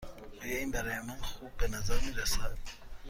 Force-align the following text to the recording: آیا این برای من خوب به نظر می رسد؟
آیا 0.41 0.57
این 0.57 0.71
برای 0.71 0.99
من 0.99 1.15
خوب 1.15 1.57
به 1.57 1.67
نظر 1.67 1.99
می 1.99 2.11
رسد؟ 2.11 2.57